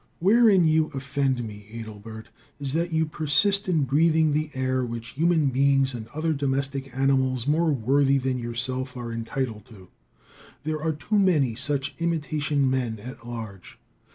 [0.17, 5.49] Wherein you offend me, Adelbert, is that you persist in breathing the air which human
[5.49, 9.89] beings and other domestic animals more worthy than yourself are entitled to.
[10.63, 13.77] There are too many such imitation men at large.